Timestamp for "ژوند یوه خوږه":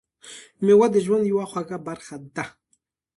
1.05-1.77